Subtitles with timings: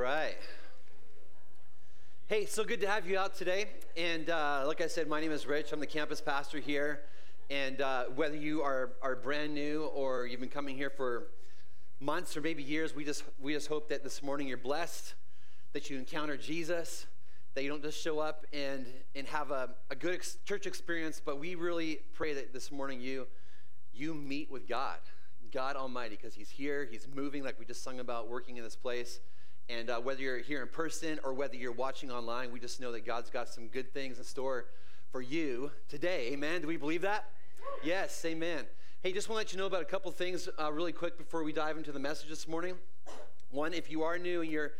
[0.00, 0.38] right.
[2.26, 3.66] Hey, so good to have you out today.
[3.98, 5.72] And uh, like I said, my name is Rich.
[5.72, 7.00] I'm the campus pastor here.
[7.50, 11.26] And uh, whether you are, are brand new or you've been coming here for
[12.00, 15.16] months or maybe years, we just, we just hope that this morning you're blessed,
[15.74, 17.06] that you encounter Jesus,
[17.54, 21.20] that you don't just show up and, and have a, a good ex- church experience,
[21.22, 23.26] but we really pray that this morning you,
[23.92, 24.96] you meet with God,
[25.52, 28.76] God Almighty, because He's here, He's moving, like we just sung about, working in this
[28.76, 29.20] place.
[29.70, 32.90] And uh, whether you're here in person or whether you're watching online, we just know
[32.90, 34.64] that God's got some good things in store
[35.12, 36.30] for you today.
[36.32, 36.60] Amen.
[36.60, 37.26] Do we believe that?
[37.84, 38.64] Yes, amen.
[39.00, 41.44] Hey, just want to let you know about a couple things uh, really quick before
[41.44, 42.74] we dive into the message this morning.
[43.52, 44.72] One, if you are new and you're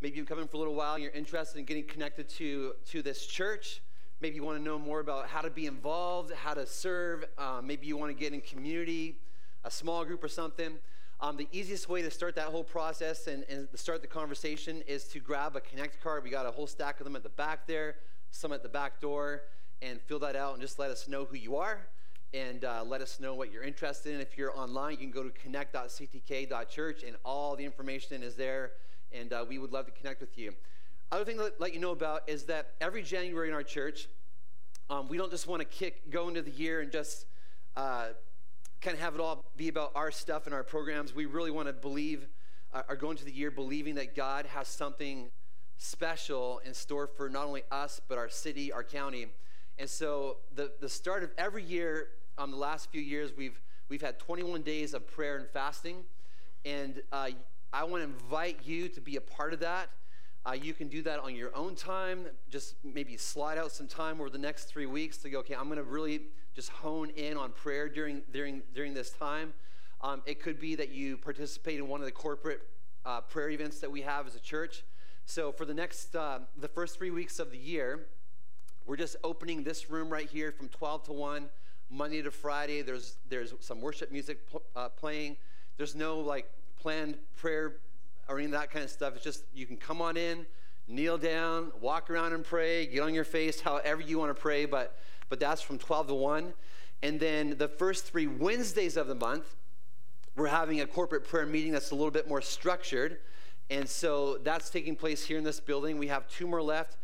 [0.00, 2.74] maybe you've come in for a little while and you're interested in getting connected to,
[2.90, 3.82] to this church,
[4.20, 7.60] maybe you want to know more about how to be involved, how to serve, uh,
[7.64, 9.16] maybe you want to get in community,
[9.64, 10.78] a small group or something.
[11.18, 15.04] Um, the easiest way to start that whole process and, and start the conversation is
[15.04, 16.22] to grab a Connect card.
[16.22, 17.96] We got a whole stack of them at the back there,
[18.30, 19.42] some at the back door,
[19.80, 21.86] and fill that out and just let us know who you are
[22.34, 24.20] and uh, let us know what you're interested in.
[24.20, 28.72] If you're online, you can go to connect.ctk.church and all the information is there,
[29.10, 30.52] and uh, we would love to connect with you.
[31.12, 34.08] Other thing to let you know about is that every January in our church,
[34.90, 37.26] um, we don't just want to kick go into the year and just
[37.76, 38.08] uh,
[38.80, 41.14] kind of have it all be about our stuff and our programs.
[41.14, 42.26] We really want to believe,
[42.72, 45.30] uh, are going to the year believing that God has something
[45.78, 49.26] special in store for not only us, but our city, our county.
[49.78, 54.02] And so the, the start of every year, um, the last few years, we've, we've
[54.02, 56.04] had 21 days of prayer and fasting.
[56.64, 57.30] And uh,
[57.72, 59.90] I want to invite you to be a part of that.
[60.46, 62.26] Uh, you can do that on your own time.
[62.48, 65.64] Just maybe slide out some time over the next three weeks to go, okay, I'm
[65.64, 66.22] going to really
[66.56, 69.52] just hone in on prayer during, during, during this time.
[70.00, 72.62] Um, it could be that you participate in one of the corporate
[73.04, 74.82] uh, prayer events that we have as a church.
[75.26, 78.06] So for the next, uh, the first three weeks of the year,
[78.86, 81.50] we're just opening this room right here from 12 to 1,
[81.90, 82.80] Monday to Friday.
[82.80, 85.36] There's, there's some worship music pl- uh, playing.
[85.76, 86.50] There's no like
[86.80, 87.80] planned prayer
[88.30, 89.14] or any of that kind of stuff.
[89.14, 90.46] It's just you can come on in,
[90.88, 94.64] kneel down, walk around and pray, get on your face, however you want to pray.
[94.64, 94.96] But
[95.28, 96.52] but that's from 12 to 1.
[97.02, 99.56] And then the first three Wednesdays of the month,
[100.36, 103.18] we're having a corporate prayer meeting that's a little bit more structured.
[103.70, 105.98] And so that's taking place here in this building.
[105.98, 106.96] We have two more left.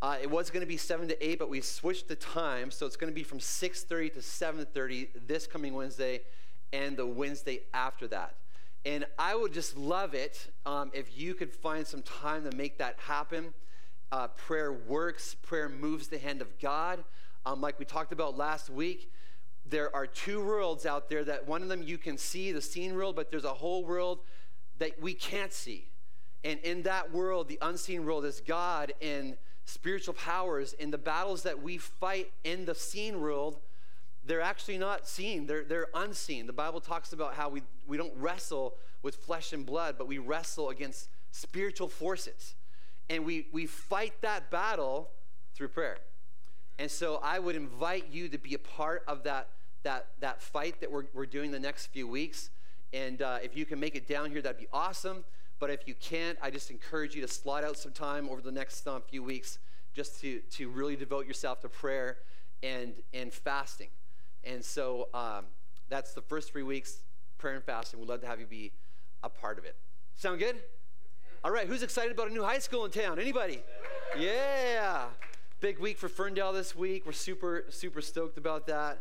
[0.00, 2.70] Uh, it was going to be 7 to 8, but we switched the time.
[2.70, 6.20] So it's going to be from 6.30 to 7.30 this coming Wednesday
[6.72, 8.34] and the Wednesday after that.
[8.84, 12.78] And I would just love it um, if you could find some time to make
[12.78, 13.54] that happen.
[14.12, 17.02] Uh, prayer works, prayer moves the hand of God.
[17.46, 19.10] Um, like we talked about last week,
[19.66, 22.94] there are two worlds out there that one of them you can see, the seen
[22.94, 24.20] world, but there's a whole world
[24.78, 25.88] that we can't see.
[26.42, 30.74] And in that world, the unseen world is God and spiritual powers.
[30.78, 33.58] And the battles that we fight in the seen world,
[34.26, 36.46] they're actually not seen, they're, they're unseen.
[36.46, 40.18] The Bible talks about how we, we don't wrestle with flesh and blood, but we
[40.18, 42.54] wrestle against spiritual forces.
[43.08, 45.10] And we, we fight that battle
[45.54, 45.98] through prayer.
[46.78, 49.48] And so I would invite you to be a part of that,
[49.84, 52.50] that, that fight that we're, we're doing the next few weeks.
[52.92, 55.24] And uh, if you can make it down here, that'd be awesome.
[55.60, 58.52] But if you can't, I just encourage you to slot out some time over the
[58.52, 59.58] next um, few weeks
[59.94, 62.18] just to, to really devote yourself to prayer
[62.62, 63.88] and, and fasting.
[64.42, 65.46] And so um,
[65.88, 66.98] that's the first three weeks,
[67.38, 68.00] prayer and fasting.
[68.00, 68.72] We'd love to have you be
[69.22, 69.76] a part of it.
[70.16, 70.56] Sound good?
[71.44, 73.18] All right, who's excited about a new high school in town?
[73.18, 73.62] Anybody?
[74.18, 75.06] Yeah.
[75.64, 77.06] Big week for Ferndale this week.
[77.06, 78.98] We're super, super stoked about that.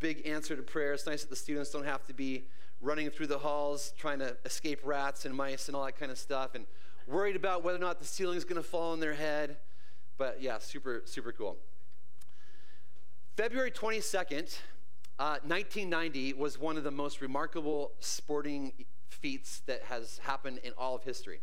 [0.00, 0.92] Big answer to prayer.
[0.92, 2.44] It's nice that the students don't have to be
[2.82, 6.18] running through the halls trying to escape rats and mice and all that kind of
[6.18, 6.66] stuff and
[7.06, 9.56] worried about whether or not the ceiling is going to fall on their head.
[10.18, 11.56] But yeah, super, super cool.
[13.38, 14.58] February 22nd,
[15.18, 18.74] uh, 1990 was one of the most remarkable sporting
[19.08, 21.40] feats that has happened in all of history.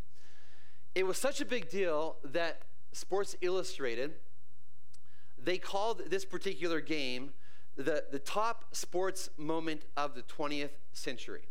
[0.93, 2.61] It was such a big deal that
[2.91, 4.13] Sports Illustrated
[5.43, 7.31] they called this particular game
[7.75, 11.41] the, the top sports moment of the 20th century.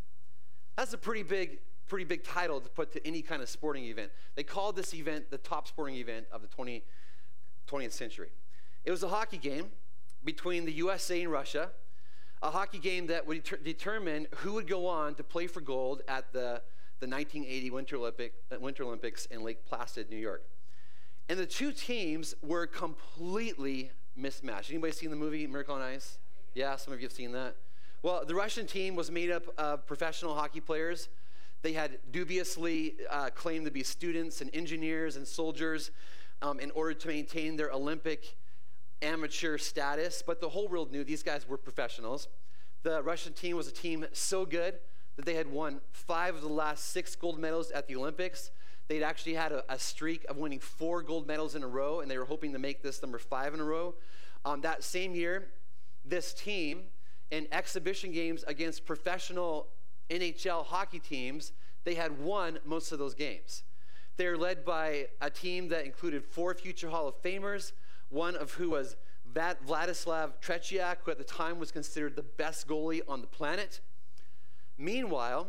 [0.77, 1.59] That's a pretty big,
[1.89, 4.13] pretty big title to put to any kind of sporting event.
[4.35, 6.85] They called this event the top sporting event of the 20,
[7.69, 8.31] 20th century.
[8.85, 9.67] It was a hockey game
[10.25, 11.71] between the USA and Russia,
[12.43, 16.03] a hockey game that would deter- determine who would go on to play for gold
[16.09, 16.63] at the,
[17.01, 20.45] the 1980 Winter, Olympic, Winter Olympics in Lake Placid, New York.
[21.31, 24.71] And the two teams were completely mismatched.
[24.71, 26.19] Anybody seen the movie Miracle on Ice?
[26.57, 27.55] Yeah, some of you have seen that.
[28.03, 31.09] Well, the Russian team was made up of professional hockey players
[31.63, 35.93] They had dubiously uh, claimed to be students and engineers and soldiers
[36.43, 38.37] um, in order to maintain their Olympic
[39.01, 40.25] amateur status.
[40.27, 42.27] But the whole world knew these guys were professionals.
[42.83, 44.81] The Russian team was a team so good
[45.15, 48.51] that they had won five of the last six gold medals at the Olympics.
[48.91, 52.11] They'd actually had a, a streak of winning four gold medals in a row, and
[52.11, 53.95] they were hoping to make this number five in a row.
[54.45, 55.47] Um, that same year,
[56.05, 56.83] this team
[57.31, 59.69] in exhibition games against professional
[60.11, 61.53] NHL hockey teams,
[61.85, 63.63] they had won most of those games.
[64.17, 67.71] They were led by a team that included four future Hall of Famers,
[68.09, 68.97] one of who was
[69.33, 73.79] Vladislav Tretiak, who at the time was considered the best goalie on the planet.
[74.77, 75.47] Meanwhile,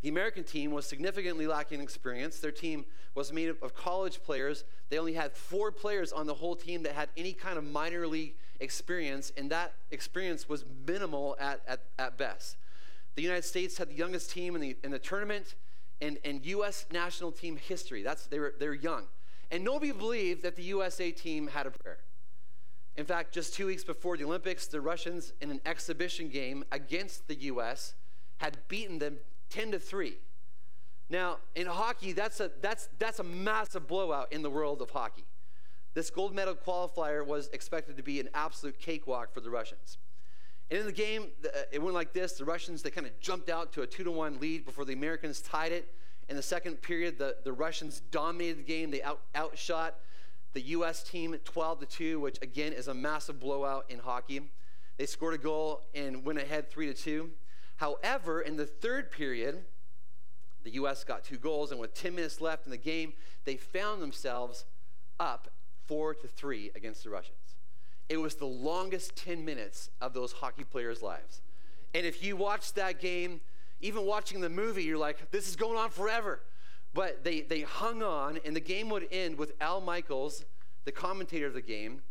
[0.00, 2.38] the American team was significantly lacking experience.
[2.38, 2.84] Their team
[3.14, 4.64] was made up of college players.
[4.90, 8.06] They only had four players on the whole team that had any kind of minor
[8.06, 12.56] league experience, and that experience was minimal at, at, at best.
[13.16, 15.56] The United States had the youngest team in the, in the tournament
[16.00, 16.86] and, in U.S.
[16.92, 18.02] national team history.
[18.04, 19.04] That's, they, were, they were young.
[19.50, 21.98] And nobody believed that the USA team had a prayer.
[22.96, 27.26] In fact, just two weeks before the Olympics, the Russians, in an exhibition game against
[27.26, 27.94] the U.S.,
[28.38, 29.18] had beaten them
[29.50, 30.16] 10 to 3.
[31.10, 35.24] Now, in hockey, that's a, that's, that's a massive blowout in the world of hockey.
[35.94, 39.98] This gold medal qualifier was expected to be an absolute cakewalk for the Russians.
[40.70, 42.32] And in the game, uh, it went like this.
[42.32, 44.92] The Russians, they kind of jumped out to a two to one lead before the
[44.92, 45.94] Americans tied it.
[46.28, 48.90] In the second period, the, the Russians dominated the game.
[48.90, 49.94] They out, outshot
[50.52, 51.02] the U.S.
[51.02, 54.42] team 12 to 2, which again is a massive blowout in hockey.
[54.98, 57.30] They scored a goal and went ahead 3 to 2.
[57.78, 59.64] However, in the third period,
[60.64, 61.04] the U.S.
[61.04, 63.12] got two goals, and with 10 minutes left in the game,
[63.44, 64.64] they found themselves
[65.20, 65.48] up
[65.86, 67.38] 4 to 3 against the Russians.
[68.08, 71.40] It was the longest 10 minutes of those hockey players' lives.
[71.94, 73.40] And if you watched that game,
[73.80, 76.40] even watching the movie, you're like, this is going on forever.
[76.94, 80.44] But they, they hung on, and the game would end with Al Michaels,
[80.84, 82.02] the commentator of the game,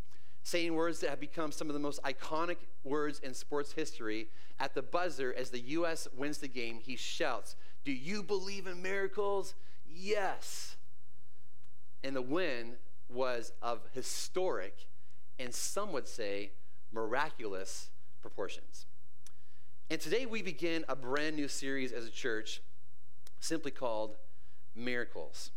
[0.47, 2.55] saying words that have become some of the most iconic
[2.85, 4.29] words in sports history.
[4.61, 6.07] At the buzzer, as the U.S.
[6.15, 9.55] wins the game, he shouts, Do you believe in miracles?
[9.85, 10.77] Yes.
[12.01, 12.75] And the win
[13.09, 14.87] was of historic
[15.37, 16.51] and some would say
[16.93, 17.89] miraculous
[18.21, 18.85] proportions.
[19.89, 22.61] And today we begin a brand new series as a church
[23.41, 24.15] simply called
[24.73, 25.51] Miracles.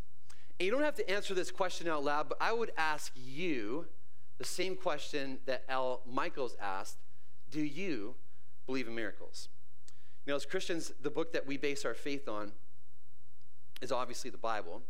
[0.58, 3.86] And you don't have to answer this question out loud, but I would ask you
[4.40, 6.96] the same question that Al Michaels asked
[7.50, 8.16] Do you
[8.66, 9.48] believe in miracles?
[10.26, 12.52] You know, as Christians, the book that we base our faith on
[13.80, 14.82] is obviously the Bible.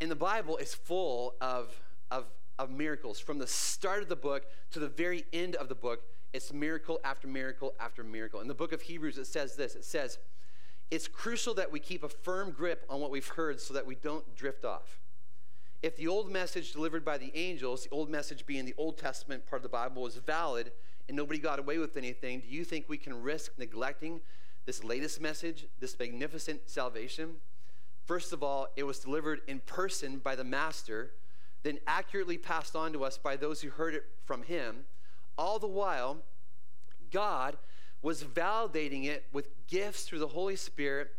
[0.00, 1.68] And the Bible is full of,
[2.10, 2.26] of
[2.58, 3.18] of miracles.
[3.18, 6.02] From the start of the book to the very end of the book,
[6.32, 8.40] it's miracle after miracle after miracle.
[8.40, 10.18] In the book of Hebrews, it says this it says,
[10.90, 13.94] It's crucial that we keep a firm grip on what we've heard so that we
[13.96, 15.00] don't drift off.
[15.82, 19.46] If the old message delivered by the angels, the old message being the Old Testament
[19.46, 20.70] part of the Bible, was valid
[21.08, 24.20] and nobody got away with anything, do you think we can risk neglecting
[24.64, 27.34] this latest message, this magnificent salvation?
[28.04, 31.10] First of all, it was delivered in person by the Master
[31.64, 34.84] then accurately passed on to us by those who heard it from him.
[35.38, 36.18] All the while,
[37.10, 37.56] God
[38.02, 41.12] was validating it with gifts through the Holy Spirit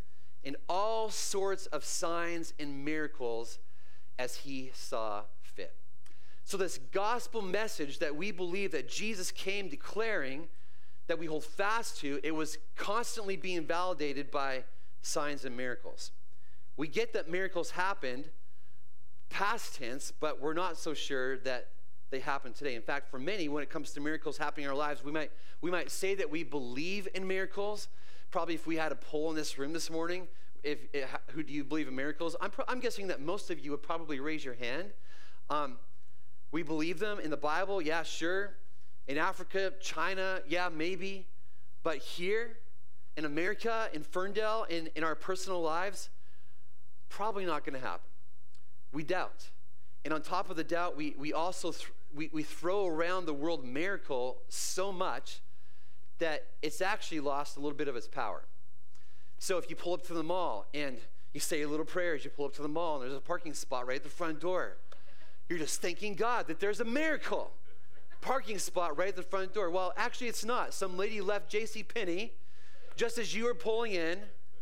[0.44, 3.59] and all sorts of signs and miracles
[4.19, 5.73] as he saw fit.
[6.44, 10.47] So, this gospel message that we believe that Jesus came declaring,
[11.07, 14.64] that we hold fast to, it was constantly being validated by
[15.02, 16.11] signs and miracles.
[16.76, 18.30] We get that miracles happened
[19.30, 21.69] past tense, but we're not so sure that
[22.11, 22.76] they happen today.
[22.76, 25.31] In fact, for many, when it comes to miracles happening in our lives, we might,
[25.61, 27.87] we might say that we believe in miracles.
[28.31, 30.28] Probably if we had a poll in this room this morning,
[30.63, 30.79] if,
[31.31, 32.35] who do you believe in miracles?
[32.41, 34.91] I'm, pro- I'm guessing that most of you would probably raise your hand.
[35.49, 35.77] Um,
[36.51, 38.55] we believe them in the Bible, yeah, sure.
[39.07, 41.27] In Africa, China, yeah, maybe.
[41.83, 42.57] But here,
[43.17, 46.09] in America, in Ferndale, in, in our personal lives,
[47.09, 48.09] probably not going to happen
[48.93, 49.49] we doubt.
[50.05, 53.33] And on top of the doubt, we, we also th- we, we throw around the
[53.33, 55.41] word miracle so much
[56.19, 58.43] that it's actually lost a little bit of its power.
[59.44, 60.95] So if you pull up to the mall and
[61.33, 63.19] you say a little prayer as you pull up to the mall and there's a
[63.19, 64.78] parking spot right at the front door,
[65.50, 67.52] you're just thanking God that there's a miracle.
[68.21, 69.69] Parking spot right at the front door.
[69.69, 70.73] Well, actually, it's not.
[70.73, 71.83] Some lady left J.C.
[71.83, 72.31] Penney
[72.95, 74.19] just as you were pulling in.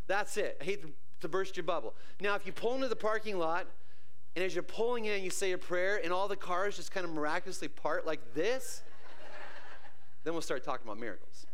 [0.08, 0.58] That's it.
[0.60, 1.94] I hate to, to burst your bubble.
[2.20, 3.68] Now, if you pull into the parking lot
[4.34, 7.06] and as you're pulling in, you say a prayer, and all the cars just kind
[7.06, 8.82] of miraculously part like this,
[10.24, 11.46] then we'll start talking about miracles.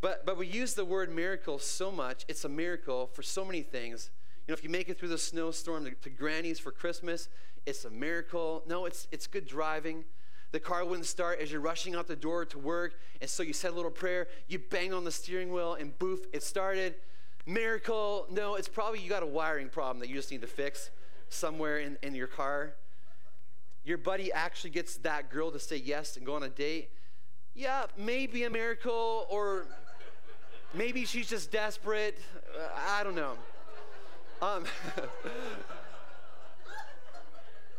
[0.00, 2.24] But, but we use the word miracle so much.
[2.28, 4.10] It's a miracle for so many things.
[4.46, 7.28] You know, if you make it through the snowstorm to, to Granny's for Christmas,
[7.66, 8.62] it's a miracle.
[8.66, 10.04] No, it's, it's good driving.
[10.52, 13.52] The car wouldn't start as you're rushing out the door to work, and so you
[13.52, 16.96] said a little prayer, you bang on the steering wheel, and boof, it started.
[17.46, 18.26] Miracle.
[18.30, 20.90] No, it's probably you got a wiring problem that you just need to fix
[21.28, 22.74] somewhere in, in your car.
[23.84, 26.90] Your buddy actually gets that girl to say yes and go on a date.
[27.54, 29.66] Yeah, maybe a miracle, or
[30.74, 32.18] maybe she's just desperate.
[32.56, 33.34] Uh, I don't know.
[34.42, 34.64] Um,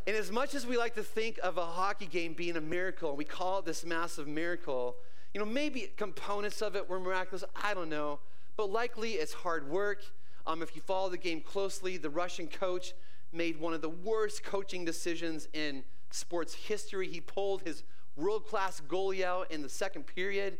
[0.08, 3.16] and as much as we like to think of a hockey game being a miracle,
[3.16, 4.96] we call it this massive miracle,
[5.34, 7.44] you know, maybe components of it were miraculous.
[7.64, 8.20] I don't know.
[8.58, 10.04] But likely it's hard work.
[10.46, 12.94] Um, if you follow the game closely, the Russian coach
[13.32, 17.08] made one of the worst coaching decisions in sports history.
[17.08, 17.84] He pulled his
[18.16, 20.58] world class goalie out in the second period.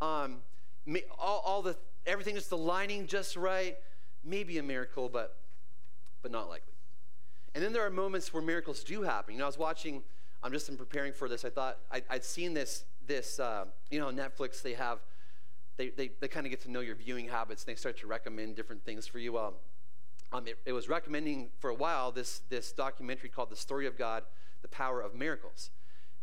[0.00, 0.38] Um,
[1.18, 1.76] all, all, the
[2.06, 3.76] everything just aligning just right.
[4.24, 5.36] Maybe a miracle, but
[6.22, 6.74] but not likely.
[7.54, 9.34] And then there are moments where miracles do happen.
[9.34, 10.02] You know, I was watching.
[10.42, 11.44] I'm just in preparing for this.
[11.44, 14.62] I thought I, would seen this this uh, you know Netflix.
[14.62, 14.98] They have
[15.78, 18.06] they, they, they kind of get to know your viewing habits and they start to
[18.06, 19.38] recommend different things for you.
[19.38, 19.54] Um,
[20.32, 23.96] um, it, it, was recommending for a while this, this documentary called The Story of
[23.96, 24.24] God,
[24.60, 25.70] The Power of Miracles.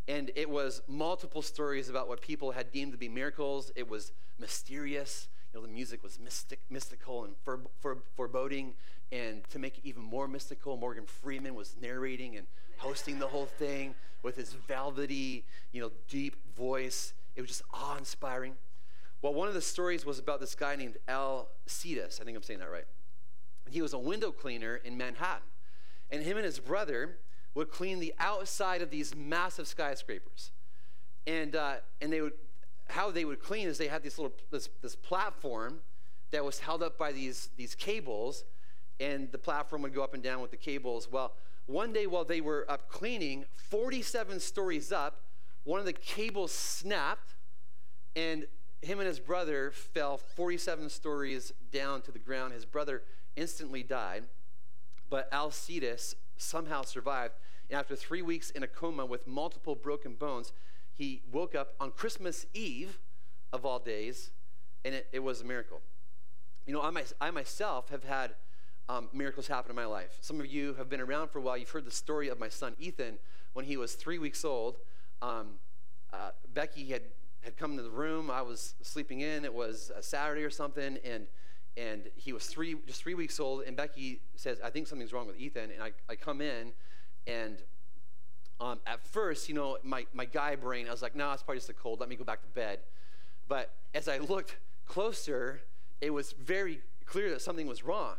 [0.07, 3.71] And it was multiple stories about what people had deemed to be miracles.
[3.75, 5.27] It was mysterious.
[5.53, 8.73] You know, the music was mystic, mystical and for, for, foreboding.
[9.11, 13.45] And to make it even more mystical, Morgan Freeman was narrating and hosting the whole
[13.45, 17.13] thing with his velvety, you know, deep voice.
[17.35, 18.55] It was just awe-inspiring.
[19.21, 22.19] Well, one of the stories was about this guy named Alcides.
[22.19, 22.85] I think I'm saying that right.
[23.69, 25.47] He was a window cleaner in Manhattan.
[26.11, 27.17] And him and his brother
[27.55, 30.51] would clean the outside of these massive skyscrapers.
[31.25, 32.33] And, uh, and they would,
[32.87, 35.79] how they would clean is they had this little, this, this platform
[36.31, 38.43] that was held up by these, these cables,
[38.99, 41.09] and the platform would go up and down with the cables.
[41.11, 41.33] Well,
[41.65, 45.21] one day while they were up cleaning, 47 stories up,
[45.63, 47.35] one of the cables snapped,
[48.15, 48.45] and
[48.81, 52.53] him and his brother fell 47 stories down to the ground.
[52.53, 53.01] His brother
[53.35, 54.25] instantly died,
[55.09, 57.33] but Alcides somehow survived.
[57.69, 60.53] And after three weeks in a coma with multiple broken bones,
[60.97, 62.99] he woke up on Christmas Eve,
[63.55, 64.31] of all days,
[64.83, 65.81] and it, it was a miracle.
[66.65, 68.35] You know, I, my, I myself have had
[68.89, 70.17] um, miracles happen in my life.
[70.21, 71.57] Some of you have been around for a while.
[71.57, 73.17] You've heard the story of my son Ethan
[73.53, 74.77] when he was three weeks old.
[75.21, 75.59] Um,
[76.13, 77.01] uh, Becky had
[77.41, 78.31] had come into the room.
[78.31, 79.45] I was sleeping in.
[79.45, 81.27] It was a Saturday or something, and
[81.77, 83.63] and he was three, just three weeks old.
[83.63, 86.73] And Becky says, "I think something's wrong with Ethan." And I, I come in,
[87.27, 87.61] and
[88.59, 91.57] um, at first, you know, my my guy brain, I was like, "No, it's probably
[91.57, 91.99] just a cold.
[91.99, 92.79] Let me go back to bed."
[93.47, 95.61] But as I looked closer,
[96.01, 98.15] it was very clear that something was wrong,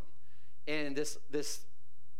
[0.68, 1.60] and this this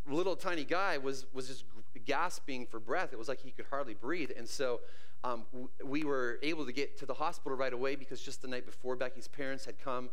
[0.09, 1.63] little tiny guy was was just
[2.05, 3.13] gasping for breath.
[3.13, 4.81] It was like he could hardly breathe, and so
[5.23, 5.45] um,
[5.83, 8.95] we were able to get to the hospital right away because just the night before,
[8.95, 10.09] Becky's parents had come,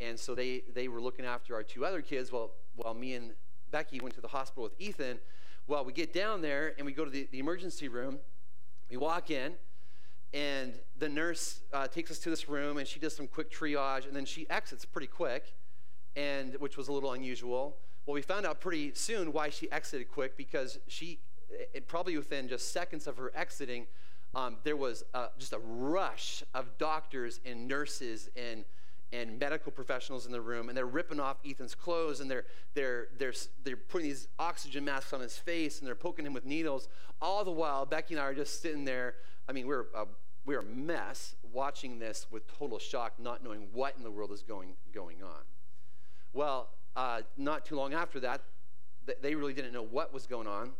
[0.00, 3.32] and so they, they were looking after our two other kids while, while me and
[3.70, 5.18] Becky went to the hospital with Ethan.
[5.68, 8.20] Well, we get down there and we go to the, the emergency room.
[8.90, 9.52] We walk in,
[10.32, 14.06] and the nurse uh, takes us to this room, and she does some quick triage,
[14.06, 15.52] and then she exits pretty quick,
[16.16, 17.76] and which was a little unusual.
[18.06, 21.18] Well, we found out pretty soon why she exited quick because she,
[21.50, 23.88] it, probably within just seconds of her exiting,
[24.34, 25.04] um, there was
[25.38, 28.64] just a rush of doctors and nurses and
[29.12, 33.08] and medical professionals in the room, and they're ripping off Ethan's clothes, and they're they're
[33.18, 33.32] they're
[33.64, 36.88] they're putting these oxygen masks on his face, and they're poking him with needles.
[37.20, 39.14] All the while, Becky and I are just sitting there.
[39.48, 40.04] I mean, we're uh,
[40.44, 44.42] we're a mess watching this with total shock, not knowing what in the world is
[44.42, 45.42] going going on.
[46.32, 48.42] Well, uh, not too long after that,
[49.22, 50.72] they really didn't know what was going on.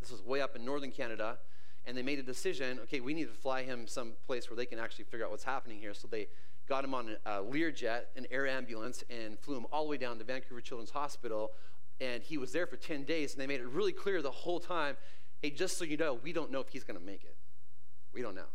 [0.00, 1.38] This was way up in northern Canada
[1.84, 4.66] and they made a decision okay, we need to fly him some place where they
[4.66, 5.94] can actually figure out what's happening here.
[5.94, 6.28] So they
[6.68, 10.18] got him on a Learjet, an air ambulance, and flew him all the way down
[10.18, 11.50] to Vancouver Children's Hospital.
[12.00, 14.60] And he was there for 10 days, and they made it really clear the whole
[14.60, 14.96] time
[15.42, 17.36] hey, just so you know, we don't know if he's going to make it.
[18.12, 18.46] We don't know.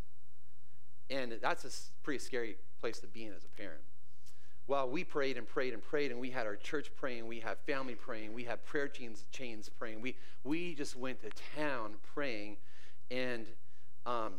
[1.10, 3.82] And that's a pretty scary place to be in as a parent.
[4.68, 7.58] Well, we prayed and prayed and prayed, and we had our church praying, we had
[7.66, 10.00] family praying, we had prayer chains, chains praying.
[10.00, 12.58] We, we just went to town praying
[13.12, 13.48] and
[14.06, 14.34] um,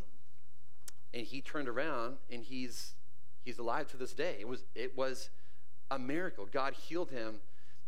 [1.14, 2.94] and he turned around and he's
[3.48, 4.36] he's alive to this day.
[4.38, 5.30] It was it was
[5.90, 6.46] a miracle.
[6.50, 7.40] God healed him,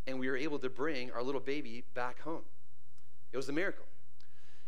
[0.07, 2.45] and we were able to bring our little baby back home.
[3.31, 3.85] It was a miracle.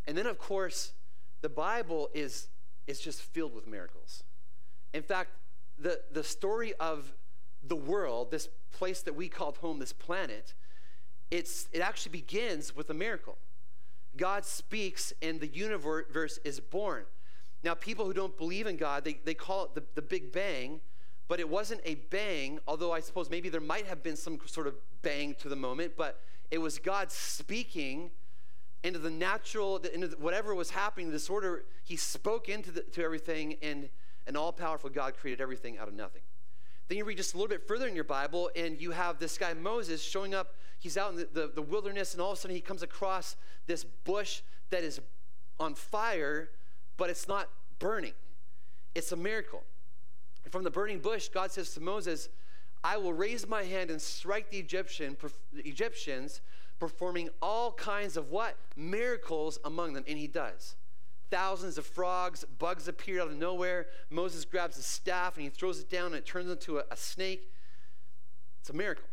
[0.05, 0.93] And then, of course,
[1.41, 2.47] the Bible is
[2.85, 4.23] is just filled with miracles.
[4.93, 5.31] In fact,
[5.79, 7.13] the, the story of
[7.65, 10.53] the world, this place that we called home, this planet,
[11.31, 13.37] it's, it actually begins with a miracle.
[14.17, 17.05] God speaks and the universe is born.
[17.63, 20.81] Now, people who don't believe in God, they, they call it the, the Big Bang,
[21.27, 24.67] but it wasn't a bang, although I suppose maybe there might have been some sort
[24.67, 26.19] of bang to the moment, but
[26.51, 28.11] it was God speaking
[28.83, 31.63] into the natural, into whatever was happening, the disorder.
[31.85, 33.89] He spoke into the, to everything, and
[34.27, 36.21] an all powerful God created everything out of nothing.
[36.89, 39.37] Then you read just a little bit further in your Bible, and you have this
[39.37, 40.55] guy Moses showing up.
[40.79, 43.37] He's out in the, the, the wilderness, and all of a sudden he comes across
[43.67, 44.99] this bush that is
[45.59, 46.49] on fire,
[46.97, 48.13] but it's not burning.
[48.95, 49.63] It's a miracle.
[50.49, 52.29] From the burning bush, God says to Moses,
[52.83, 55.15] I will raise my hand and strike the Egyptian,
[55.53, 56.41] the Egyptians,
[56.79, 58.57] performing all kinds of what?
[58.75, 60.03] Miracles among them.
[60.07, 60.75] And he does.
[61.29, 63.87] Thousands of frogs, bugs appear out of nowhere.
[64.09, 66.97] Moses grabs a staff and he throws it down and it turns into a, a
[66.97, 67.51] snake.
[68.59, 69.05] It's a miracle.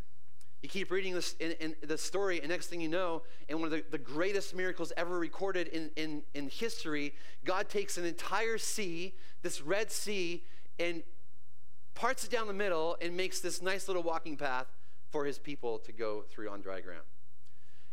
[0.61, 3.65] You keep reading this in, in, the story, and next thing you know, in one
[3.65, 8.59] of the, the greatest miracles ever recorded in, in, in history, God takes an entire
[8.59, 10.43] sea, this Red Sea,
[10.77, 11.01] and
[11.95, 14.67] parts it down the middle and makes this nice little walking path
[15.09, 17.05] for his people to go through on dry ground.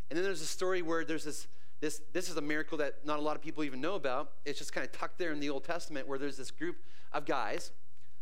[0.09, 1.47] And then there's a story where there's this,
[1.81, 4.31] this, this is a miracle that not a lot of people even know about.
[4.45, 6.77] It's just kind of tucked there in the Old Testament where there's this group
[7.13, 7.71] of guys.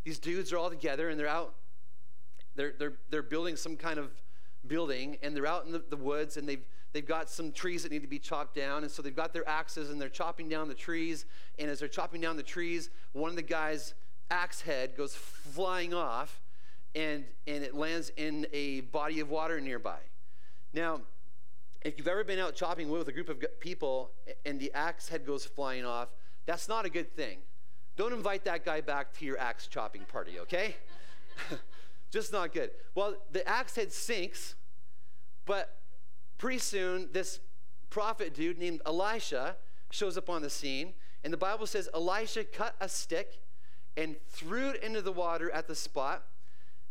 [0.06, 1.54] These dudes are all together and they're out,
[2.56, 4.12] they're, they're, they're building some kind of
[4.68, 7.92] building and they're out in the, the woods and they've, they've got some trees that
[7.92, 8.84] need to be chopped down.
[8.84, 11.26] And so they've got their axes and they're chopping down the trees.
[11.60, 13.94] And as they're chopping down the trees, one of the guys'
[14.30, 16.42] axe head goes flying off
[16.96, 20.00] and, and it lands in a body of water nearby.
[20.74, 21.02] Now,
[21.84, 24.12] if you've ever been out chopping wood with a group of people
[24.46, 26.10] and the axe head goes flying off,
[26.46, 27.40] that's not a good thing.
[27.96, 30.76] Don't invite that guy back to your axe chopping party, okay?
[32.12, 32.72] Just not good.
[32.96, 34.56] Well, the axe head sinks,
[35.46, 35.78] but
[36.38, 37.40] pretty soon this
[37.90, 39.58] prophet dude named Elisha
[39.90, 40.94] shows up on the scene,
[41.24, 43.40] and the Bible says Elisha cut a stick
[43.96, 46.24] and threw it into the water at the spot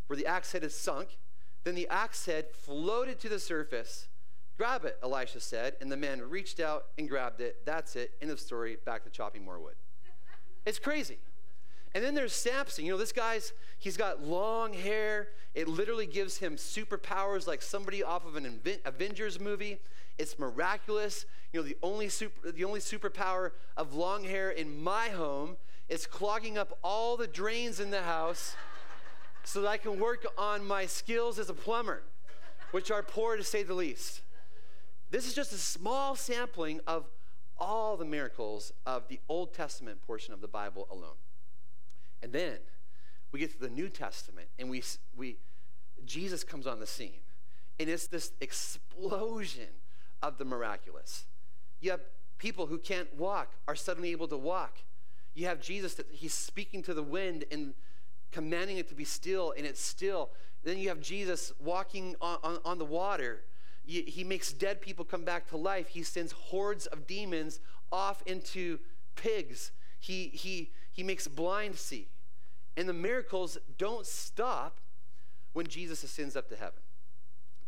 [0.07, 1.19] where the axe head had sunk.
[1.65, 4.09] Then the axe head floated to the surface.
[4.57, 7.65] Grab it, Elisha said, and the man reached out and grabbed it.
[7.67, 8.13] That's it.
[8.23, 8.77] End of story.
[8.85, 9.75] Back to chopping more wood.
[10.65, 11.19] It's crazy.
[11.97, 12.85] And then there's Samson.
[12.85, 15.29] You know, this guy's, he's got long hair.
[15.55, 19.79] It literally gives him superpowers like somebody off of an Avengers movie.
[20.19, 21.25] It's miraculous.
[21.55, 25.57] You know, the only, super, the only superpower of long hair in my home
[25.89, 28.57] is clogging up all the drains in the house
[29.43, 32.03] so that I can work on my skills as a plumber,
[32.73, 34.21] which are poor to say the least.
[35.11, 37.07] This is just a small sampling of
[37.57, 41.17] all the miracles of the Old Testament portion of the Bible alone.
[42.23, 42.59] And then
[43.33, 44.83] we get to the New Testament and we,
[45.17, 45.37] we
[46.05, 47.21] Jesus comes on the scene.
[47.79, 49.69] And it's this explosion
[50.23, 51.27] of the miraculous.
[51.81, 52.01] You have
[52.39, 54.79] people who can't walk are suddenly able to walk.
[55.35, 57.75] You have Jesus that he's speaking to the wind and
[58.33, 60.31] commanding it to be still, and it's still.
[60.65, 63.43] Then you have Jesus walking on, on, on the water.
[63.85, 65.89] He makes dead people come back to life.
[65.89, 67.61] He sends hordes of demons
[67.93, 68.81] off into
[69.15, 69.71] pigs.
[70.01, 72.09] He, he, he makes blind see.
[72.77, 74.81] And the miracles don't stop
[75.53, 76.81] when Jesus ascends up to heaven.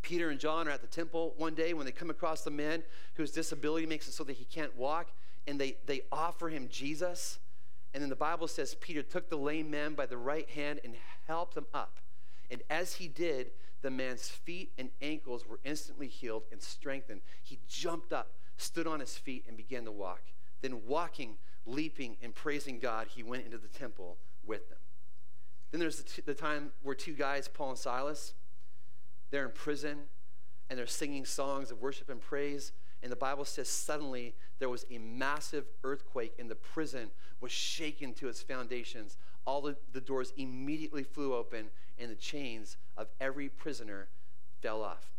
[0.00, 2.82] Peter and John are at the temple one day when they come across the man
[3.14, 5.12] whose disability makes it so that he can't walk,
[5.46, 7.38] and they, they offer him Jesus.
[7.92, 10.94] And then the Bible says Peter took the lame man by the right hand and
[11.26, 11.98] helped him up.
[12.50, 13.50] And as he did,
[13.82, 17.20] the man's feet and ankles were instantly healed and strengthened.
[17.42, 20.22] He jumped up, stood on his feet, and began to walk.
[20.62, 21.36] Then, walking,
[21.68, 24.78] leaping, and praising God, he went into the temple with them.
[25.70, 28.34] Then there's the, t- the time where two guys, Paul and Silas,
[29.30, 29.98] they're in prison
[30.70, 32.72] and they're singing songs of worship and praise.
[33.02, 38.14] And the Bible says suddenly there was a massive earthquake and the prison was shaken
[38.14, 39.16] to its foundations.
[39.46, 41.66] All the, the doors immediately flew open
[41.98, 44.08] and the chains of every prisoner
[44.60, 45.12] fell off.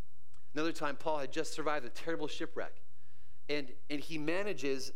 [0.54, 2.82] Another time, Paul had just survived a terrible shipwreck.
[3.50, 4.92] And, and he manages,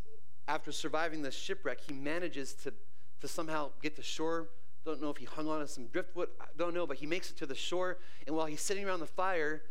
[0.48, 2.74] after surviving the shipwreck, he manages to,
[3.22, 4.50] to somehow get to shore
[4.86, 6.30] don't know if he hung on to some driftwood.
[6.42, 7.98] I don't know, but he makes it to the shore.
[8.28, 9.64] And while he's sitting around the fire,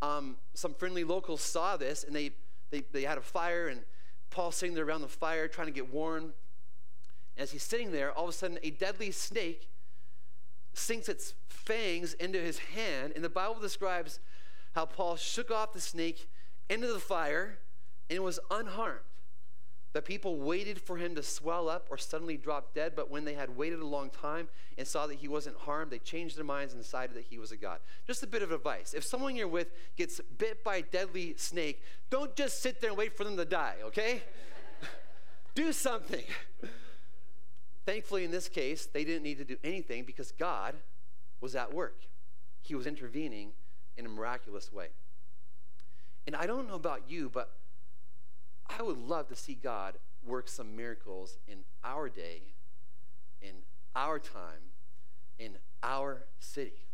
[0.00, 2.32] um, some friendly locals saw this and they,
[2.70, 3.68] they, they had a fire.
[3.68, 3.82] And
[4.30, 6.32] Paul's sitting there around the fire trying to get warm.
[7.36, 9.68] As he's sitting there, all of a sudden, a deadly snake
[10.72, 13.12] sinks its fangs into his hand.
[13.14, 14.18] And the Bible describes
[14.74, 16.28] how Paul shook off the snake
[16.70, 17.58] into the fire
[18.08, 19.00] and was unharmed.
[19.94, 23.34] The people waited for him to swell up or suddenly drop dead, but when they
[23.34, 26.74] had waited a long time and saw that he wasn't harmed, they changed their minds
[26.74, 27.78] and decided that he was a god.
[28.06, 28.92] Just a bit of advice.
[28.92, 32.98] If someone you're with gets bit by a deadly snake, don't just sit there and
[32.98, 34.22] wait for them to die, okay?
[35.54, 36.24] do something.
[37.86, 40.74] Thankfully, in this case, they didn't need to do anything because God
[41.40, 42.02] was at work.
[42.60, 43.52] He was intervening
[43.96, 44.88] in a miraculous way.
[46.26, 47.57] And I don't know about you, but
[48.68, 52.42] I would love to see God work some miracles in our day,
[53.40, 53.52] in
[53.96, 54.72] our time,
[55.38, 56.86] in our city.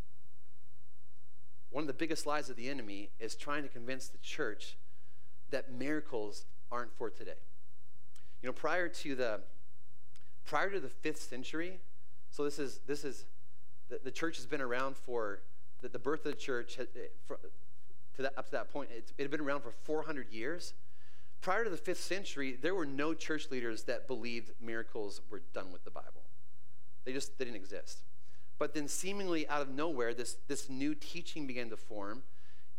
[1.71, 4.77] One of the biggest lies of the enemy is trying to convince the church
[5.51, 7.33] that miracles aren't for today.
[8.43, 9.41] You know, prior to the
[10.45, 11.81] prior to the fifth century,
[12.31, 13.25] so this is this is
[13.89, 15.41] the, the church has been around for
[15.81, 17.39] the, the birth of the church had, eh, for,
[18.17, 18.91] to that, up to that point.
[18.91, 20.75] It, it had been around for 400 years.
[21.45, 25.73] Prior to the fifth century, there were no church leaders that believed miracles were done
[25.73, 26.23] with the Bible.
[27.05, 27.99] They just they didn't exist.
[28.59, 32.23] But then, seemingly out of nowhere, this, this new teaching began to form,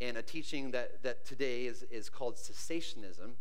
[0.02, 3.34] and a teaching that, that today is, is called cessationism.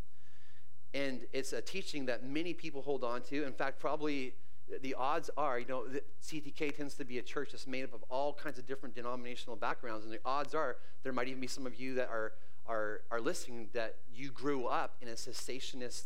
[0.92, 3.44] And it's a teaching that many people hold on to.
[3.44, 4.34] In fact, probably
[4.82, 5.86] the odds are, you know,
[6.22, 9.56] CTK tends to be a church that's made up of all kinds of different denominational
[9.56, 12.32] backgrounds, and the odds are there might even be some of you that are
[12.66, 16.04] are, are listening that you grew up in a cessationist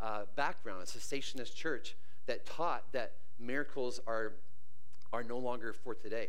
[0.00, 1.94] uh, background, a cessationist church
[2.26, 4.32] that taught that miracles are
[5.12, 6.28] are no longer for today.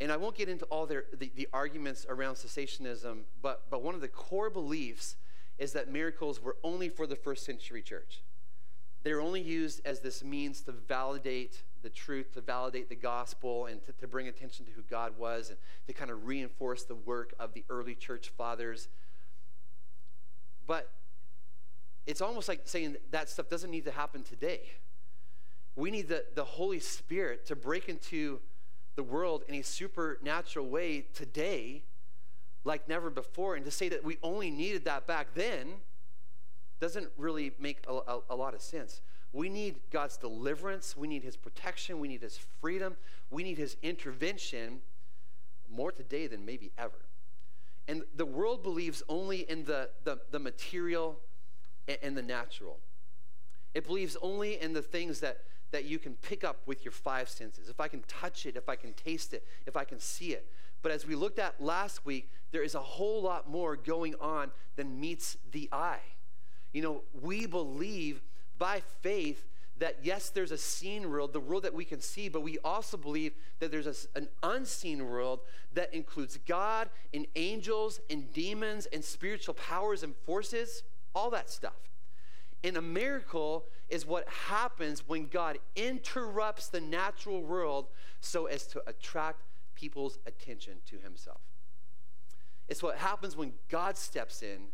[0.00, 3.94] And I won't get into all their, the, the arguments around cessationism, but, but one
[3.94, 5.16] of the core beliefs
[5.58, 8.22] is that miracles were only for the first century church.
[9.02, 13.66] They were only used as this means to validate the truth, to validate the gospel,
[13.66, 16.96] and to, to bring attention to who God was, and to kind of reinforce the
[16.96, 18.88] work of the early church fathers.
[20.66, 20.90] But
[22.04, 24.62] it's almost like saying that, stuff doesn't need to happen today.
[25.76, 28.40] We need the, the Holy Spirit to break into
[28.96, 31.84] the world in a supernatural way today,
[32.64, 33.54] like never before.
[33.54, 35.68] And to say that we only needed that back then
[36.80, 39.02] doesn't really make a, a, a, lot of sense.
[39.36, 40.96] We need God's deliverance.
[40.96, 42.00] We need His protection.
[42.00, 42.96] We need His freedom.
[43.30, 44.80] We need His intervention
[45.70, 47.04] more today than maybe ever.
[47.86, 51.20] And the world believes only in the, the, the material
[51.86, 52.78] and, and the natural.
[53.74, 57.28] It believes only in the things that, that you can pick up with your five
[57.28, 57.68] senses.
[57.68, 60.50] If I can touch it, if I can taste it, if I can see it.
[60.80, 64.50] But as we looked at last week, there is a whole lot more going on
[64.76, 66.00] than meets the eye.
[66.72, 68.22] You know, we believe
[68.58, 69.44] by faith
[69.78, 72.96] that yes, there's a seen world, the world that we can see, but we also
[72.96, 75.40] believe that there's a, an unseen world
[75.74, 80.82] that includes God and angels and demons and spiritual powers and forces,
[81.14, 81.74] all that stuff.
[82.64, 87.86] And a miracle is what happens when God interrupts the natural world
[88.20, 89.42] so as to attract
[89.74, 91.40] people's attention to himself.
[92.68, 94.68] It's what happens when God steps in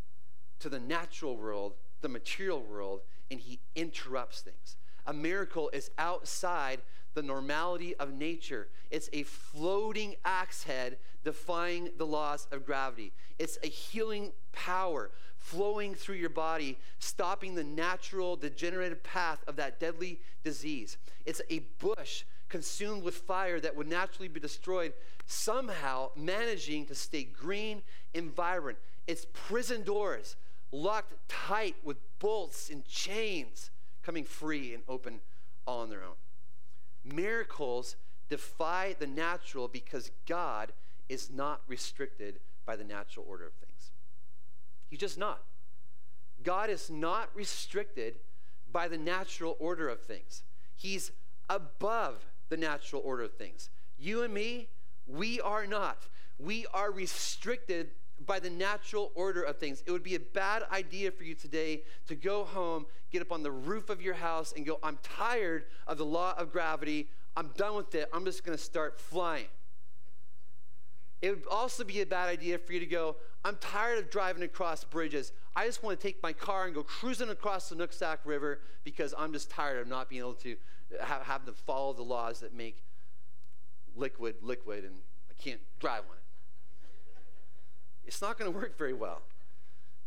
[0.60, 4.76] to the natural world, the material world, and he interrupts things.
[5.06, 6.80] A miracle is outside
[7.14, 8.68] the normality of nature.
[8.90, 13.12] It's a floating axe head defying the laws of gravity.
[13.38, 19.80] It's a healing power flowing through your body, stopping the natural degenerative path of that
[19.80, 20.96] deadly disease.
[21.26, 24.92] It's a bush consumed with fire that would naturally be destroyed,
[25.26, 27.82] somehow managing to stay green
[28.14, 28.78] and vibrant.
[29.06, 30.36] It's prison doors
[30.72, 33.70] locked tight with bolts and chains,
[34.02, 35.20] coming free and open
[35.66, 36.14] all on their own.
[37.04, 37.96] Miracles
[38.28, 40.72] defy the natural because God
[41.08, 43.90] is not restricted by the natural order of things.
[44.88, 45.42] He's just not.
[46.42, 48.14] God is not restricted
[48.72, 50.42] by the natural order of things.
[50.74, 51.12] He's
[51.48, 53.68] above the natural order of things.
[53.98, 54.68] You and me,
[55.06, 56.08] we are not.
[56.38, 57.90] We are restricted
[58.26, 59.82] by the natural order of things.
[59.86, 63.42] It would be a bad idea for you today to go home, get up on
[63.42, 67.08] the roof of your house, and go, I'm tired of the law of gravity.
[67.36, 68.08] I'm done with it.
[68.12, 69.46] I'm just going to start flying.
[71.20, 74.42] It would also be a bad idea for you to go, I'm tired of driving
[74.42, 75.32] across bridges.
[75.54, 79.14] I just want to take my car and go cruising across the Nooksack River because
[79.16, 80.56] I'm just tired of not being able to
[81.00, 82.82] have, have to follow the laws that make
[83.94, 84.94] liquid liquid and
[85.30, 86.21] I can't drive on it
[88.04, 89.22] it's not going to work very well.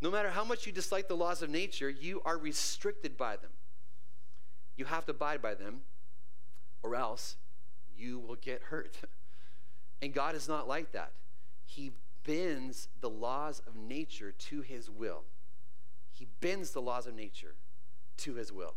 [0.02, 3.52] No matter how much you dislike the laws of nature, you are restricted by them.
[4.76, 5.82] You have to abide by them,
[6.84, 7.38] or else
[7.98, 8.98] you will get hurt.
[10.02, 11.14] And God is not like that.
[11.66, 11.94] He
[12.26, 15.24] bends the laws of nature to his will.
[16.12, 17.56] He bends the laws of nature
[18.18, 18.76] to his will.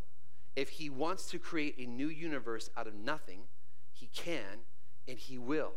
[0.56, 3.42] If he wants to create a new universe out of nothing,
[3.92, 4.64] he can
[5.06, 5.72] and he will.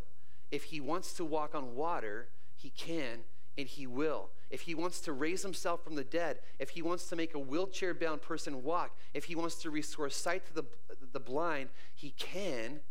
[0.51, 2.29] If he wants to walk on water,
[2.61, 3.19] he can
[3.57, 4.29] and he will.
[4.49, 7.39] If he wants to raise himself from the dead, if he wants to make a
[7.39, 10.63] wheelchair bound person walk, if he wants to restore sight to the,
[11.11, 12.81] the blind, he can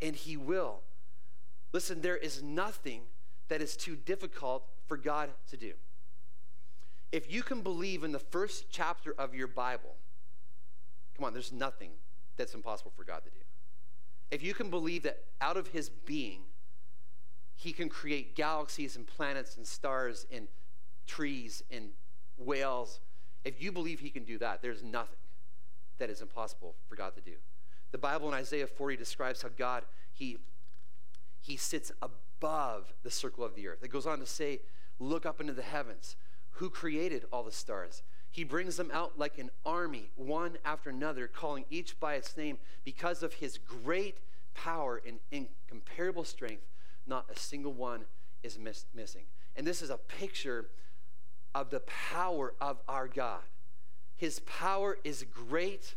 [0.00, 0.80] and he will.
[1.72, 3.02] Listen, there is nothing
[3.48, 5.72] that is too difficult for God to do.
[7.10, 9.96] If you can believe in the first chapter of your Bible,
[11.16, 11.90] come on, there's nothing
[12.36, 13.44] that's impossible for God to do.
[14.30, 16.40] If you can believe that out of his being,
[17.56, 20.48] he can create galaxies and planets and stars and
[21.06, 21.90] trees and
[22.36, 23.00] whales.
[23.44, 25.18] If you believe he can do that, there's nothing
[25.98, 27.36] that is impossible for God to do.
[27.92, 30.38] The Bible in Isaiah 40 describes how God, he,
[31.40, 33.82] he sits above the circle of the earth.
[33.82, 34.60] It goes on to say,
[34.98, 36.16] look up into the heavens.
[36.56, 38.02] Who created all the stars?
[38.30, 42.58] He brings them out like an army, one after another, calling each by its name
[42.82, 44.18] because of his great
[44.54, 46.64] power and incomparable strength
[47.06, 48.04] not a single one
[48.42, 49.24] is miss- missing.
[49.56, 50.68] And this is a picture
[51.54, 53.42] of the power of our God.
[54.16, 55.94] His power is great,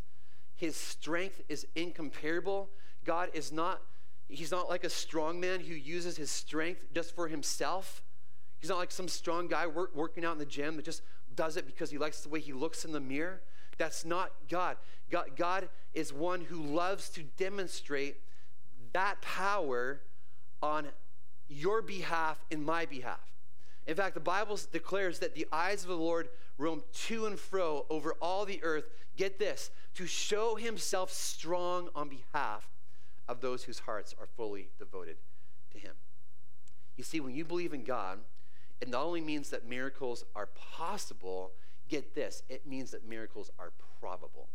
[0.55, 2.69] His strength is incomparable.
[3.03, 3.81] God is not,
[4.27, 8.01] He's not like a strong man who uses his strength just for himself.
[8.59, 11.03] He's not like some strong guy work, working out in the gym that just
[11.35, 13.41] does it because he likes the way he looks in the mirror.
[13.77, 14.77] That's not God.
[15.11, 18.17] God, God is one who loves to demonstrate
[18.93, 20.01] that power
[20.65, 20.87] on
[21.47, 23.19] your behalf and my behalf.
[23.85, 27.85] In fact, the Bible declares that the eyes of the Lord roam to and fro
[27.89, 28.85] over all the earth.
[29.15, 32.67] Get this to show himself strong on behalf
[33.27, 35.17] of those whose hearts are fully devoted
[35.71, 35.93] to him.
[36.97, 38.19] You see, when you believe in God,
[38.81, 41.51] it not only means that miracles are possible,
[41.87, 44.49] get this, it means that miracles are probable.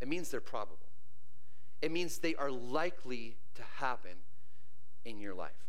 [0.00, 0.78] It means they're probable.
[1.80, 4.12] It means they are likely to happen
[5.04, 5.66] in your life.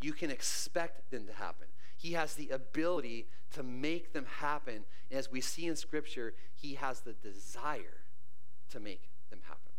[0.00, 1.66] You can expect them to happen.
[1.96, 4.84] He has the ability to make them happen.
[5.10, 8.04] And as we see in Scripture, He has the desire
[8.70, 9.72] to make them happen.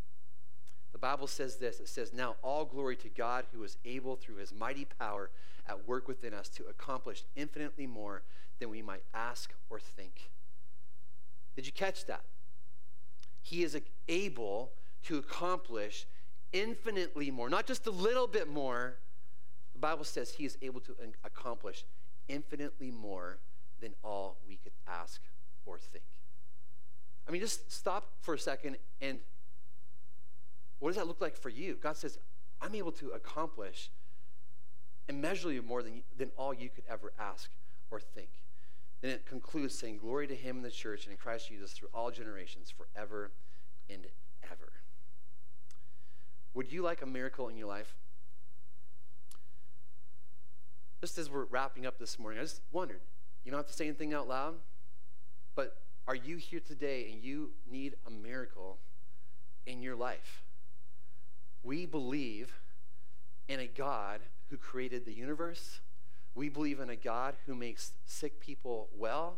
[0.91, 4.35] The Bible says this it says, Now all glory to God who is able through
[4.35, 5.31] His mighty power
[5.67, 8.23] at work within us to accomplish infinitely more
[8.59, 10.29] than we might ask or think.
[11.55, 12.23] Did you catch that?
[13.41, 13.77] He is
[14.07, 14.71] able
[15.03, 16.05] to accomplish
[16.53, 18.97] infinitely more, not just a little bit more.
[19.73, 21.85] The Bible says he is able to accomplish
[22.27, 23.39] infinitely more
[23.79, 25.21] than all we could ask
[25.65, 26.03] or think.
[27.27, 29.19] I mean, just stop for a second and
[30.79, 31.75] what does that look like for you?
[31.75, 32.17] God says,
[32.59, 33.91] I'm able to accomplish
[35.07, 37.51] immeasurably more than, than all you could ever ask
[37.91, 38.29] or think.
[39.01, 41.89] Then it concludes saying, Glory to him in the church and in Christ Jesus through
[41.93, 43.31] all generations, forever
[43.89, 44.07] and
[44.43, 44.71] ever.
[46.53, 47.95] Would you like a miracle in your life?
[50.99, 52.99] Just as we're wrapping up this morning, I just wondered,
[53.43, 54.55] you don't have to say anything out loud,
[55.55, 58.77] but are you here today and you need a miracle
[59.65, 60.43] in your life?
[61.63, 62.53] We believe
[63.47, 65.79] in a God who created the universe.
[66.35, 69.37] We believe in a God who makes sick people well.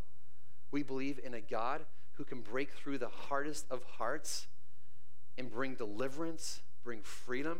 [0.71, 1.81] We believe in a God
[2.13, 4.47] who can break through the hardest of hearts
[5.37, 7.59] and bring deliverance bring freedom.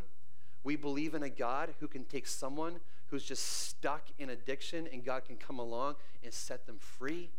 [0.63, 5.03] We believe in a God who can take someone who's just stuck in addiction and
[5.03, 7.29] God can come along and set them free.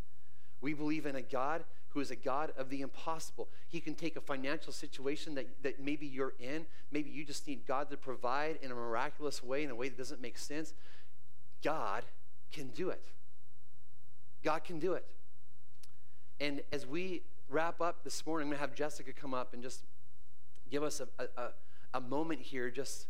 [0.61, 3.49] We believe in a God who is a God of the impossible.
[3.68, 6.66] He can take a financial situation that, that maybe you're in.
[6.90, 9.97] Maybe you just need God to provide in a miraculous way, in a way that
[9.97, 10.75] doesn't make sense.
[11.62, 12.05] God
[12.53, 13.03] can do it.
[14.42, 15.07] God can do it.
[16.40, 19.62] And as we wrap up this morning, I'm going to have Jessica come up and
[19.62, 19.83] just
[20.70, 21.49] give us a, a, a
[22.00, 23.07] moment here just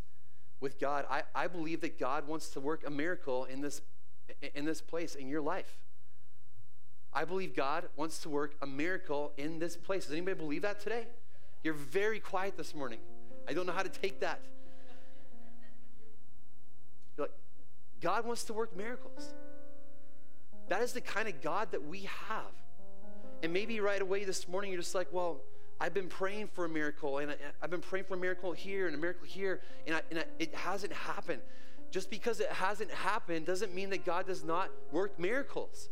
[0.61, 1.07] with God.
[1.11, 3.83] I, I believe that God wants to work a miracle in this,
[4.55, 5.79] in this place, in your life.
[7.13, 10.05] I believe God wants to work a miracle in this place.
[10.05, 11.07] Does anybody believe that today?
[11.63, 12.99] You're very quiet this morning.
[13.49, 14.41] I don't know how to take that.
[17.17, 17.35] You're like,
[18.01, 19.35] God wants to work miracles.
[20.69, 22.53] That is the kind of God that we have.
[23.43, 25.41] And maybe right away this morning you're just like, well,
[25.85, 28.87] I've been praying for a miracle, and I, have been praying for a miracle here
[28.87, 31.43] and a miracle here, and, I, and I, it hasn't happened.
[31.91, 35.91] Just because it hasn't happened doesn't mean that God does not work miracles.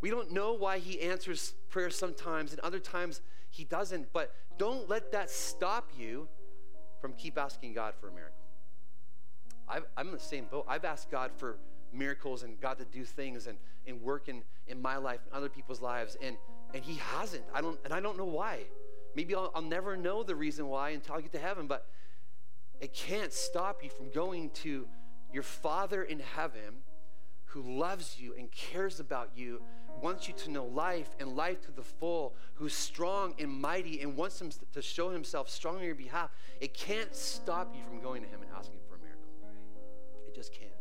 [0.00, 4.88] We don't know why He answers prayers sometimes, and other times He doesn't, but don't
[4.88, 6.28] let that stop you
[7.00, 8.36] from keep asking God for a miracle.
[9.68, 10.64] i am in the same boat.
[10.68, 11.56] I've asked God for
[11.92, 15.48] miracles and God to do things and, and work in, in my life and other
[15.48, 16.36] people's lives, and
[16.74, 17.44] and he hasn't.
[17.54, 18.58] I don't, and I don't know why.
[19.14, 21.86] Maybe I'll, I'll never know the reason why until I get to heaven, but
[22.80, 24.86] it can't stop you from going to
[25.32, 26.82] your Father in heaven
[27.46, 29.62] who loves you and cares about you,
[30.02, 34.16] wants you to know life and life to the full, who's strong and mighty and
[34.16, 36.30] wants him to show himself strong on your behalf.
[36.60, 39.28] It can't stop you from going to him and asking for a miracle.
[40.26, 40.72] It just can't.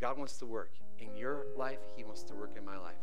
[0.00, 2.94] God wants to work in your life, he wants to work in my life.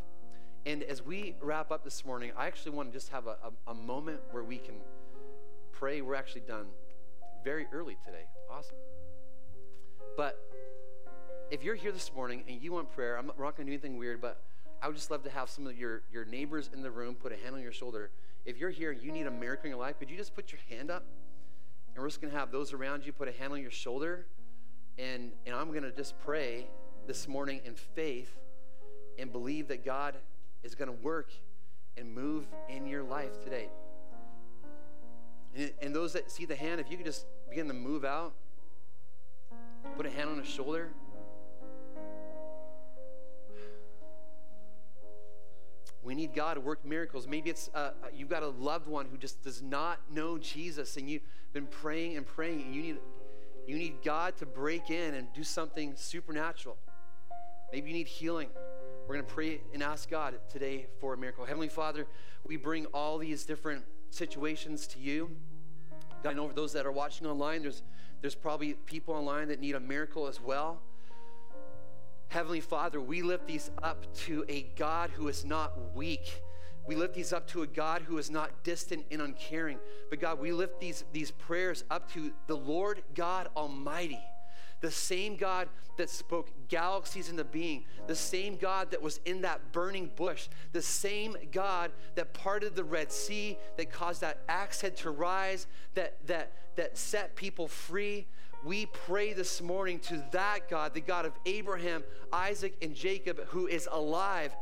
[0.64, 3.72] And as we wrap up this morning, I actually want to just have a, a,
[3.72, 4.76] a moment where we can
[5.72, 6.00] pray.
[6.00, 6.66] We're actually done
[7.42, 8.24] very early today.
[8.48, 8.76] Awesome.
[10.16, 10.38] But
[11.50, 13.72] if you're here this morning and you want prayer, I'm not, we're not going to
[13.72, 14.40] do anything weird, but
[14.80, 17.32] I would just love to have some of your, your neighbors in the room put
[17.32, 18.10] a hand on your shoulder.
[18.44, 20.52] If you're here and you need a miracle in your life, could you just put
[20.52, 21.04] your hand up?
[21.94, 24.26] And we're just going to have those around you put a hand on your shoulder.
[24.96, 26.68] And, and I'm going to just pray
[27.08, 28.32] this morning in faith
[29.18, 30.14] and believe that God
[30.62, 31.30] is going to work
[31.96, 33.68] and move in your life today.
[35.54, 38.32] And, and those that see the hand, if you could just begin to move out,
[39.96, 40.88] put a hand on a shoulder.
[46.02, 47.28] We need God to work miracles.
[47.28, 50.96] Maybe it's uh, uh, you've got a loved one who just does not know Jesus,
[50.96, 51.22] and you've
[51.52, 52.96] been praying and praying, and you need
[53.68, 56.76] you need God to break in and do something supernatural.
[57.72, 58.48] Maybe you need healing.
[59.08, 61.44] We're going to pray and ask God today for a miracle.
[61.44, 62.06] Heavenly Father,
[62.46, 65.30] we bring all these different situations to you.
[66.22, 67.82] God, I know for those that are watching online, there's,
[68.20, 70.80] there's probably people online that need a miracle as well.
[72.28, 76.40] Heavenly Father, we lift these up to a God who is not weak.
[76.86, 79.78] We lift these up to a God who is not distant and uncaring.
[80.10, 84.20] But God, we lift these, these prayers up to the Lord God Almighty
[84.82, 89.72] the same God that spoke galaxies into being, the same God that was in that
[89.72, 94.96] burning bush, the same God that parted the Red Sea, that caused that axe head
[94.98, 98.26] to rise, that, that, that set people free.
[98.64, 103.66] We pray this morning to that God, the God of Abraham, Isaac, and Jacob, who
[103.66, 104.54] is alive.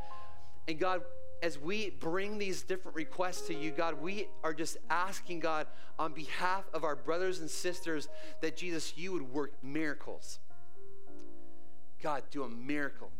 [0.69, 1.03] And God,
[1.43, 5.67] as we bring these different requests to you, God, we are just asking, God,
[5.99, 8.09] on behalf of our brothers and sisters,
[8.41, 10.39] that Jesus, you would work miracles.
[12.03, 13.11] God, do a miracle.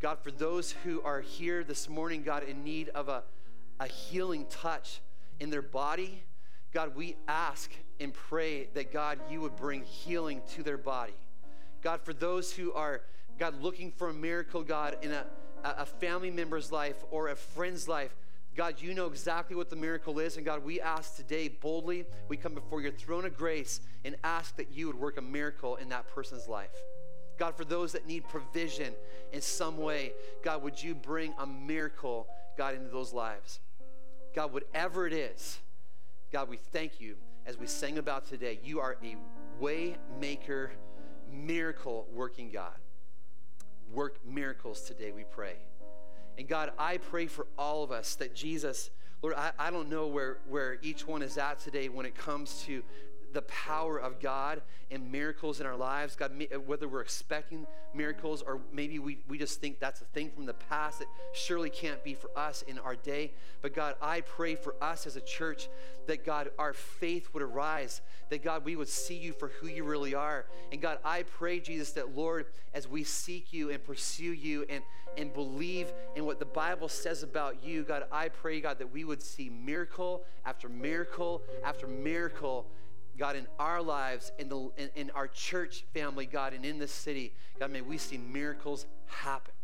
[0.00, 3.22] God, for those who are here this morning, God, in need of a,
[3.80, 5.00] a healing touch
[5.40, 6.22] in their body,
[6.72, 11.14] God, we ask and pray that, God, you would bring healing to their body.
[11.82, 13.02] God, for those who are,
[13.38, 15.24] God, looking for a miracle, God, in a
[15.64, 18.14] a family member's life or a friend's life,
[18.56, 20.36] God, you know exactly what the miracle is.
[20.36, 24.56] And God, we ask today boldly, we come before your throne of grace and ask
[24.56, 26.74] that you would work a miracle in that person's life.
[27.38, 28.94] God, for those that need provision
[29.32, 33.60] in some way, God, would you bring a miracle, God, into those lives?
[34.34, 35.58] God, whatever it is,
[36.32, 37.14] God, we thank you
[37.46, 38.58] as we sang about today.
[38.64, 39.16] You are a
[39.62, 40.72] way maker,
[41.32, 42.74] miracle working God
[43.92, 45.54] work miracles today, we pray.
[46.36, 48.90] And God, I pray for all of us that Jesus,
[49.22, 52.62] Lord, I, I don't know where, where each one is at today when it comes
[52.66, 52.82] to
[53.32, 56.16] the power of God and miracles in our lives.
[56.16, 56.32] God,
[56.66, 60.54] whether we're expecting miracles or maybe we, we just think that's a thing from the
[60.54, 63.32] past that surely can't be for us in our day.
[63.60, 65.68] But God, I pray for us as a church
[66.06, 69.84] that God, our faith would arise, that God, we would see you for who you
[69.84, 70.46] really are.
[70.72, 74.82] And God, I pray, Jesus, that Lord, as we seek you and pursue you and,
[75.18, 79.04] and believe in what the Bible says about you, God, I pray, God, that we
[79.04, 82.66] would see miracle after miracle after miracle
[83.18, 86.92] God, in our lives, in, the, in, in our church family, God, and in this
[86.92, 89.54] city, God, may we see miracles happen.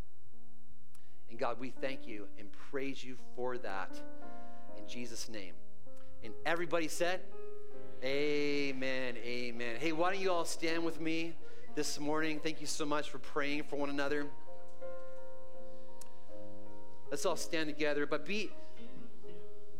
[1.31, 3.97] And God, we thank you and praise you for that
[4.77, 5.55] in Jesus' name.
[6.25, 7.21] And everybody said,
[8.03, 9.77] Amen, amen.
[9.79, 11.33] Hey, why don't you all stand with me
[11.75, 12.41] this morning?
[12.43, 14.27] Thank you so much for praying for one another.
[17.11, 18.51] Let's all stand together, but be,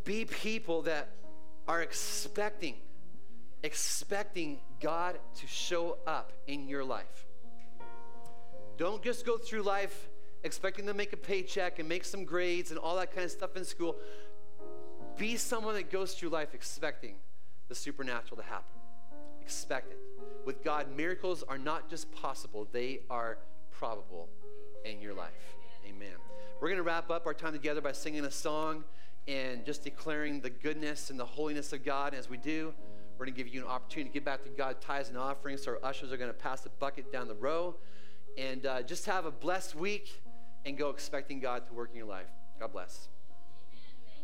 [0.05, 1.11] be people that
[1.67, 2.77] are expecting
[3.65, 7.27] expecting God to show up in your life.
[8.77, 10.11] Don't just go through life
[10.43, 13.57] expecting to make a paycheck and make some grades and all that kind of stuff
[13.57, 13.97] in school.
[15.17, 17.15] Be someone that goes through life expecting
[17.69, 18.79] the supernatural to happen.
[19.41, 19.99] Expect it.
[20.45, 23.39] With God, miracles are not just possible, they are
[23.71, 24.29] probable
[24.85, 25.57] in your life.
[25.89, 26.17] Amen.
[26.61, 28.85] We're going to wrap up our time together by singing a song
[29.27, 32.13] and just declaring the goodness and the holiness of God.
[32.13, 32.75] As we do,
[33.19, 35.63] we're going to give you an opportunity to give back to God tithes and offerings.
[35.63, 37.77] So our ushers are going to pass the bucket down the row.
[38.37, 40.23] And uh, just have a blessed week
[40.65, 42.27] and go expecting God to work in your life.
[42.59, 43.09] God bless.